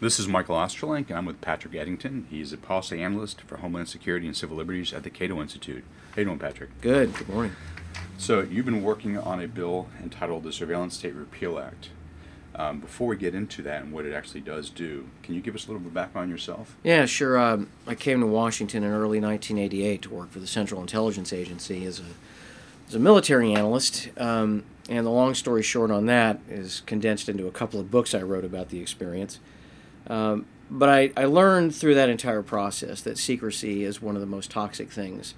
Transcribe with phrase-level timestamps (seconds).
[0.00, 2.26] This is Michael Ostrolenk, and I'm with Patrick Eddington.
[2.30, 5.84] He's a policy analyst for Homeland Security and Civil Liberties at the Cato Institute.
[6.12, 6.70] How you doing, Patrick?
[6.80, 7.14] Good.
[7.14, 7.54] Good morning.
[8.16, 11.90] So you've been working on a bill entitled the Surveillance State Repeal Act.
[12.54, 15.54] Um, before we get into that and what it actually does do, can you give
[15.54, 16.76] us a little bit of background on yourself?
[16.82, 17.38] Yeah, sure.
[17.38, 21.84] Um, I came to Washington in early 1988 to work for the Central Intelligence Agency
[21.84, 22.04] as a
[22.88, 24.08] as a military analyst.
[24.16, 28.14] Um, and the long story short on that is condensed into a couple of books
[28.14, 29.40] I wrote about the experience.
[30.10, 34.26] Um, but I, I learned through that entire process that secrecy is one of the
[34.26, 35.34] most toxic things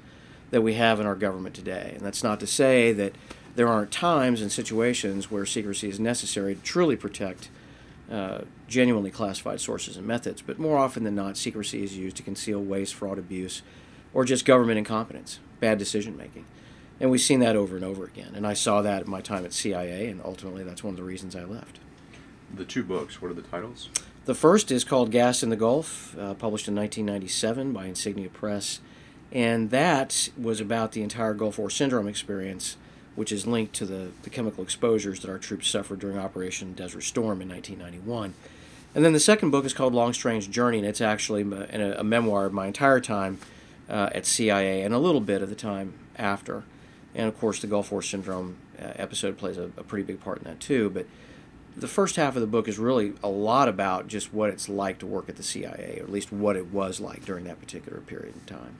[0.51, 1.93] that we have in our government today.
[1.95, 3.15] And that's not to say that
[3.55, 7.51] there aren't times and situations where secrecy is necessary to truly protect
[8.11, 12.23] uh, genuinely classified sources and methods, but more often than not, secrecy is used to
[12.23, 13.62] conceal waste, fraud, abuse,
[14.12, 16.45] or just government incompetence, bad decision making.
[17.01, 18.33] And we've seen that over and over again.
[18.34, 21.05] And I saw that at my time at CIA, and ultimately that's one of the
[21.05, 21.79] reasons I left.
[22.55, 23.89] The two books, what are the titles?
[24.25, 28.78] The first is called Gassed in the Gulf, uh, published in 1997 by Insignia Press.
[29.33, 32.77] And that was about the entire Gulf War syndrome experience,
[33.17, 37.00] which is linked to the, the chemical exposures that our troops suffered during Operation Desert
[37.00, 38.34] Storm in 1991.
[38.95, 42.05] And then the second book is called Long Strange Journey, and it's actually a, a
[42.05, 43.39] memoir of my entire time
[43.89, 46.62] uh, at CIA and a little bit of the time after.
[47.15, 50.39] And of course, the Gulf War Syndrome uh, episode plays a, a pretty big part
[50.39, 50.91] in that too.
[50.91, 51.06] But
[51.77, 54.98] the first half of the book is really a lot about just what it's like
[54.98, 58.01] to work at the CIA, or at least what it was like during that particular
[58.01, 58.77] period in time.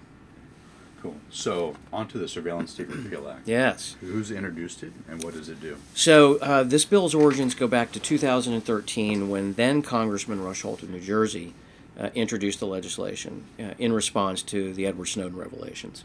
[1.03, 1.17] Cool.
[1.31, 3.49] So, onto the Surveillance State Repeal Act.
[3.49, 3.97] Yes.
[4.01, 5.77] Who's introduced it and what does it do?
[5.95, 10.91] So, uh, this bill's origins go back to 2013 when then Congressman Rush Holt of
[10.91, 11.55] New Jersey
[11.99, 16.05] uh, introduced the legislation uh, in response to the Edward Snowden revelations.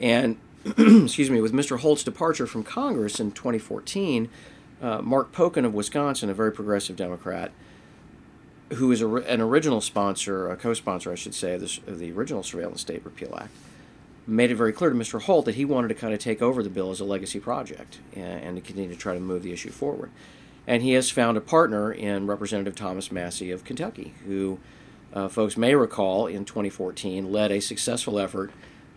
[0.00, 1.80] And, excuse me, with Mr.
[1.80, 4.30] Holt's departure from Congress in 2014,
[4.84, 7.52] uh, Mark Pocan of Wisconsin, a very progressive Democrat,
[8.74, 12.12] who is a, an original sponsor, a co-sponsor, I should say, of, this, of the
[12.12, 13.50] original Surveillance State Repeal Act,
[14.26, 15.22] made it very clear to Mr.
[15.22, 17.98] Holt that he wanted to kind of take over the bill as a legacy project
[18.14, 20.10] and, and to continue to try to move the issue forward.
[20.66, 24.58] And he has found a partner in Representative Thomas Massie of Kentucky, who
[25.14, 28.50] uh, folks may recall in 2014 led a successful effort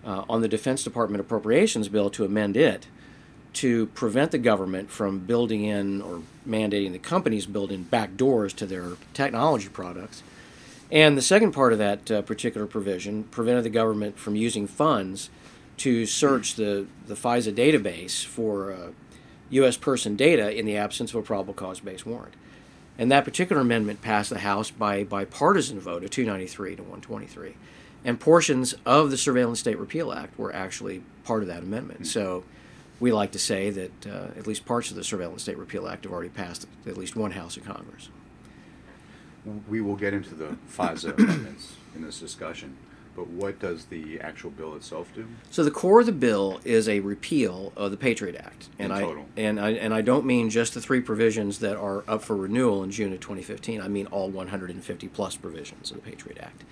[0.05, 2.87] uh, on the Defense Department appropriations bill to amend it
[3.57, 8.53] to prevent the government from building in or mandating the companies build in back doors
[8.53, 10.23] to their technology products
[10.91, 15.29] and the second part of that uh, particular provision prevented the government from using funds
[15.77, 18.87] to search the, the FISA database for uh,
[19.49, 19.77] U.S.
[19.77, 22.35] person data in the absence of a probable cause based warrant.
[22.97, 27.55] And that particular amendment passed the House by bipartisan vote of 293 to 123.
[28.03, 32.07] And portions of the Surveillance State Repeal Act were actually part of that amendment.
[32.07, 32.43] So
[32.99, 36.03] we like to say that uh, at least parts of the Surveillance State Repeal Act
[36.05, 38.09] have already passed at least one House of Congress
[39.67, 42.75] we will get into the FISA amendments in this discussion,
[43.15, 45.25] but what does the actual bill itself do?
[45.49, 48.97] So the core of the bill is a repeal of the Patriot Act, and in
[48.97, 49.25] I total.
[49.35, 52.83] and I and I don't mean just the three provisions that are up for renewal
[52.83, 53.81] in June of 2015.
[53.81, 56.63] I mean all 150 plus provisions of the Patriot Act.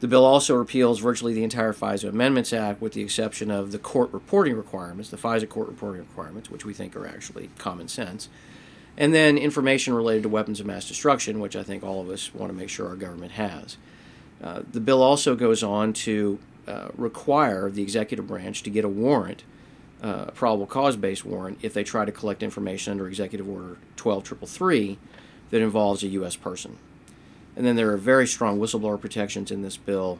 [0.00, 3.78] The bill also repeals virtually the entire FISA Amendments Act, with the exception of the
[3.78, 8.28] court reporting requirements, the FISA court reporting requirements, which we think are actually common sense
[8.98, 12.34] and then information related to weapons of mass destruction, which I think all of us
[12.34, 13.78] want to make sure our government has.
[14.42, 18.88] Uh, the bill also goes on to uh, require the executive branch to get a
[18.88, 19.44] warrant,
[20.02, 23.76] uh, a probable cause based warrant, if they try to collect information under Executive Order
[23.96, 24.98] 12333
[25.50, 26.34] that involves a U.S.
[26.34, 26.76] person.
[27.58, 30.18] And then there are very strong whistleblower protections in this bill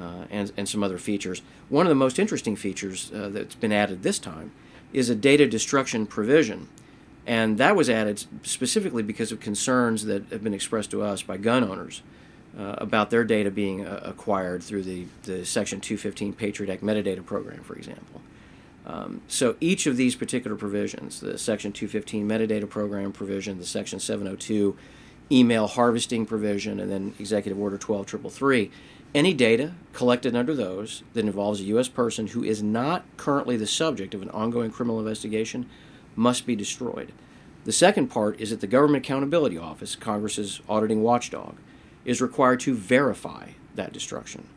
[0.00, 1.42] uh, and, and some other features.
[1.68, 4.50] One of the most interesting features uh, that's been added this time
[4.92, 6.66] is a data destruction provision
[7.28, 11.36] and that was added specifically because of concerns that have been expressed to us by
[11.36, 12.02] gun owners
[12.58, 17.24] uh, about their data being uh, acquired through the, the Section 215 Patriot Act metadata
[17.24, 18.22] program, for example.
[18.86, 24.00] Um, so each of these particular provisions, the Section 215 metadata program provision, the Section
[24.00, 24.74] 702
[25.30, 28.70] email harvesting provision, and then Executive Order 12333,
[29.14, 31.88] any data collected under those that involves a U.S.
[31.88, 35.68] person who is not currently the subject of an ongoing criminal investigation
[36.14, 37.12] must be destroyed.
[37.64, 41.56] The second part is that the Government Accountability Office, Congress's auditing watchdog,
[42.04, 44.48] is required to verify that destruction.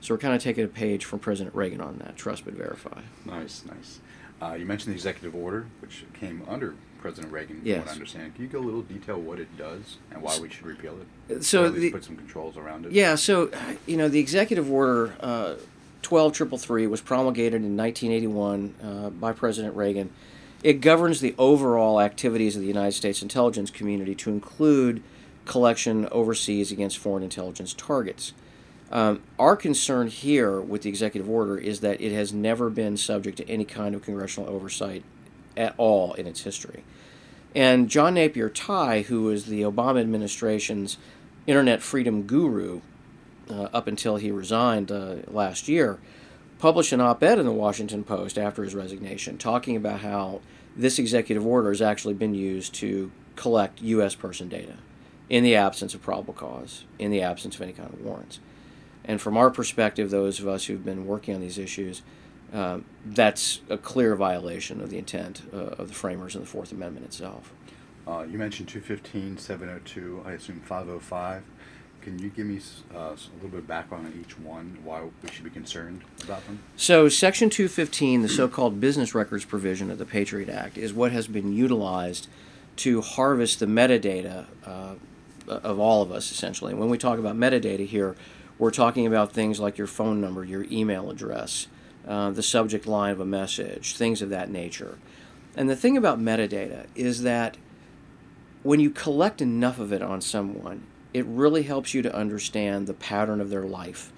[0.00, 3.00] So we're kind of taking a page from President Reagan on that trust but verify.
[3.24, 4.00] Nice, nice.
[4.40, 7.76] Uh, you mentioned the executive order, which came under President Reagan, yes.
[7.76, 8.34] from what I understand.
[8.34, 10.96] Can you go a little detail what it does and why we should repeal
[11.28, 11.44] it?
[11.44, 12.92] So or at least the, put some controls around it.
[12.92, 13.50] Yeah, so
[13.86, 15.54] you know the executive order uh,
[16.02, 20.10] 12333 was promulgated in 1981 uh, by President Reagan
[20.62, 25.02] it governs the overall activities of the United States intelligence community to include
[25.44, 28.32] collection overseas against foreign intelligence targets.
[28.90, 33.36] Um, our concern here with the executive order is that it has never been subject
[33.38, 35.04] to any kind of congressional oversight
[35.58, 36.84] at all in its history.
[37.54, 40.98] And John Napier Tye, who was the Obama administration's
[41.46, 42.80] internet freedom guru
[43.50, 45.98] uh, up until he resigned uh, last year,
[46.58, 50.40] published an op ed in the Washington Post after his resignation talking about how
[50.76, 54.14] this executive order has actually been used to collect U.S.
[54.14, 54.74] person data
[55.28, 58.40] in the absence of probable cause, in the absence of any kind of warrants.
[59.04, 62.02] And from our perspective, those of us who've been working on these issues,
[62.52, 66.72] uh, that's a clear violation of the intent uh, of the framers and the Fourth
[66.72, 67.52] Amendment itself.
[68.06, 71.42] Uh, you mentioned 215, 702, I assume 505.
[72.00, 72.58] Can you give me
[72.94, 76.46] uh, a little bit of background on each one, why we should be concerned about
[76.46, 76.60] them?
[76.76, 81.12] So, Section 215, the so called business records provision of the Patriot Act, is what
[81.12, 82.28] has been utilized
[82.76, 84.94] to harvest the metadata uh,
[85.48, 86.72] of all of us, essentially.
[86.72, 88.16] And when we talk about metadata here,
[88.58, 91.66] we're talking about things like your phone number, your email address,
[92.08, 94.98] uh, the subject line of a message, things of that nature.
[95.54, 97.58] And the thing about metadata is that
[98.62, 102.94] when you collect enough of it on someone, it really helps you to understand the
[102.94, 104.12] pattern of their life.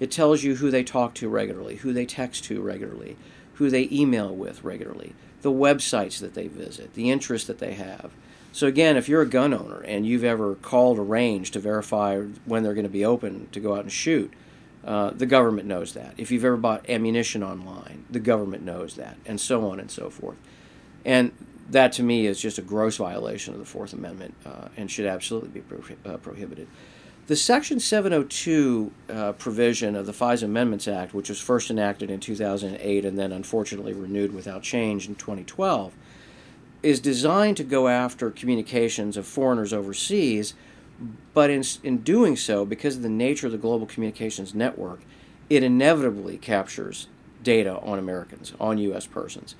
[0.00, 3.16] It tells you who they talk to regularly, who they text to regularly,
[3.54, 8.10] who they email with regularly, the websites that they visit, the interests that they have.
[8.52, 12.20] So again, if you're a gun owner and you've ever called a range to verify
[12.44, 14.32] when they're going to be open to go out and shoot,
[14.86, 16.14] uh, the government knows that.
[16.16, 20.08] If you've ever bought ammunition online, the government knows that, and so on and so
[20.08, 20.36] forth.
[21.04, 21.32] And
[21.70, 25.06] that to me is just a gross violation of the Fourth Amendment uh, and should
[25.06, 26.68] absolutely be pro- uh, prohibited.
[27.26, 32.20] The Section 702 uh, provision of the FISA Amendments Act, which was first enacted in
[32.20, 35.92] 2008 and then unfortunately renewed without change in 2012,
[36.84, 40.54] is designed to go after communications of foreigners overseas,
[41.34, 45.00] but in, in doing so, because of the nature of the global communications network,
[45.50, 47.08] it inevitably captures
[47.42, 49.06] data on Americans, on U.S.
[49.06, 49.54] persons.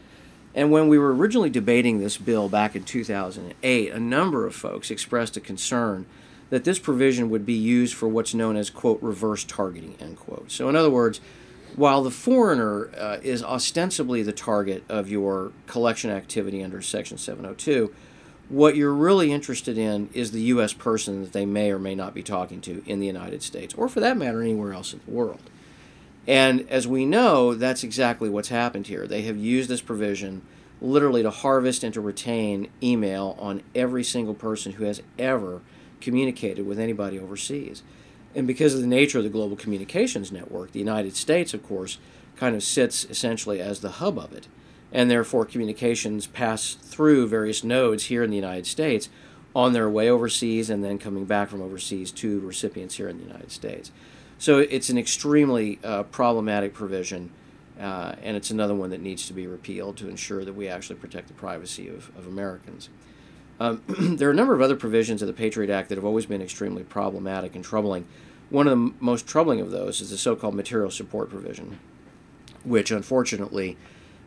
[0.55, 4.91] And when we were originally debating this bill back in 2008, a number of folks
[4.91, 6.07] expressed a concern
[6.49, 10.51] that this provision would be used for what's known as, quote, reverse targeting, end quote.
[10.51, 11.21] So, in other words,
[11.75, 17.93] while the foreigner uh, is ostensibly the target of your collection activity under Section 702,
[18.49, 20.73] what you're really interested in is the U.S.
[20.73, 23.89] person that they may or may not be talking to in the United States, or
[23.89, 25.41] for that matter, anywhere else in the world.
[26.27, 29.07] And as we know, that's exactly what's happened here.
[29.07, 30.43] They have used this provision
[30.81, 35.63] literally to harvest and to retain email on every single person who has ever
[36.01, 37.83] communicated with anybody overseas.
[38.35, 41.99] And because of the nature of the global communications network, the United States, of course,
[42.37, 44.47] kind of sits essentially as the hub of it.
[44.93, 49.09] And therefore, communications pass through various nodes here in the United States
[49.55, 53.25] on their way overseas and then coming back from overseas to recipients here in the
[53.25, 53.91] United States.
[54.39, 57.31] So it's an extremely uh, problematic provision,
[57.81, 60.97] uh, and it's another one that needs to be repealed to ensure that we actually
[60.97, 62.91] protect the privacy of, of Americans.
[63.59, 66.27] Um, there are a number of other provisions of the Patriot Act that have always
[66.27, 68.07] been extremely problematic and troubling.
[68.51, 71.79] One of the m- most troubling of those is the so called material support provision,
[72.63, 73.79] which unfortunately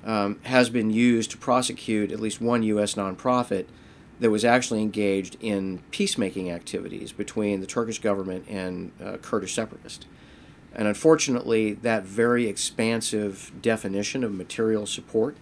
[0.06, 2.96] um, has been used to prosecute at least one U.S.
[2.96, 3.66] nonprofit
[4.20, 10.06] that was actually engaged in peacemaking activities between the Turkish government and uh, Kurdish separatists.
[10.74, 15.38] And unfortunately, that very expansive definition of material support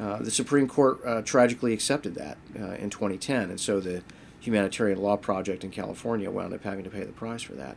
[0.00, 4.02] uh, the Supreme Court uh, tragically accepted that uh, in 2010, and so the
[4.40, 7.76] Humanitarian Law Project in California wound up having to pay the price for that.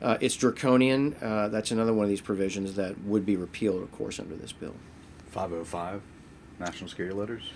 [0.00, 1.16] Uh, it's draconian.
[1.20, 4.52] Uh, that's another one of these provisions that would be repealed, of course, under this
[4.52, 4.74] bill.
[5.34, 6.00] 505,
[6.60, 7.50] national security letters?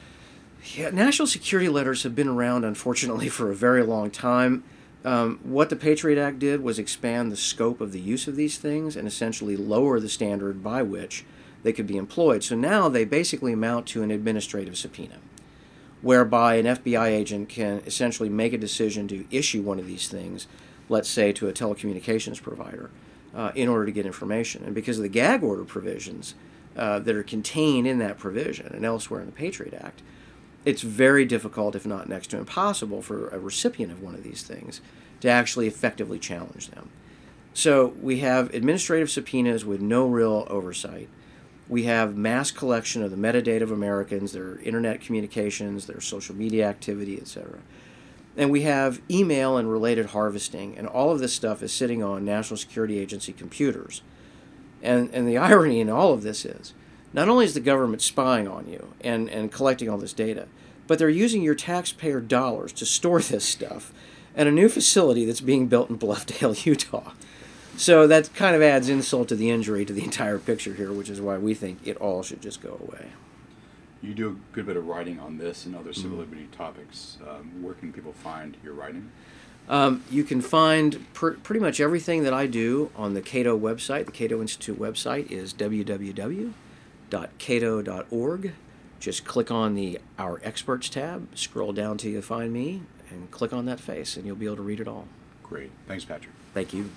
[0.74, 4.64] Yeah, national security letters have been around, unfortunately, for a very long time.
[5.04, 8.58] Um, what the Patriot Act did was expand the scope of the use of these
[8.58, 11.24] things and essentially lower the standard by which
[11.62, 12.42] they could be employed.
[12.42, 15.18] So now they basically amount to an administrative subpoena,
[16.02, 20.48] whereby an FBI agent can essentially make a decision to issue one of these things,
[20.88, 22.90] let's say to a telecommunications provider,
[23.32, 24.64] uh, in order to get information.
[24.64, 26.34] And because of the gag order provisions
[26.78, 30.02] uh, that are contained in that provision and elsewhere in the Patriot Act,
[30.64, 34.42] it's very difficult, if not next to impossible, for a recipient of one of these
[34.42, 34.80] things
[35.20, 36.90] to actually effectively challenge them.
[37.54, 41.08] So we have administrative subpoenas with no real oversight
[41.68, 46.66] we have mass collection of the metadata of Americans, their internet communications, their social media
[46.66, 47.58] activity, etc.
[48.36, 52.24] And we have email and related harvesting, and all of this stuff is sitting on
[52.24, 54.00] National Security Agency computers.
[54.82, 56.74] And, and the irony in all of this is
[57.12, 60.46] not only is the government spying on you and, and collecting all this data,
[60.86, 63.92] but they're using your taxpayer dollars to store this stuff
[64.36, 67.12] at a new facility that's being built in Bluffdale, Utah.
[67.76, 71.08] So that kind of adds insult to the injury to the entire picture here, which
[71.08, 73.10] is why we think it all should just go away.
[74.02, 77.18] You do a good bit of writing on this and other civil liberty topics.
[77.28, 79.10] Um, where can people find your writing?
[79.68, 84.06] Um, you can find pr- pretty much everything that I do on the Cato website.
[84.06, 86.52] The Cato Institute website is www.cato.org.
[88.98, 93.52] Just click on the Our Experts tab, scroll down till you find me, and click
[93.52, 95.06] on that face, and you'll be able to read it all.
[95.42, 95.70] Great.
[95.86, 96.34] Thanks, Patrick.
[96.52, 96.90] Thank you.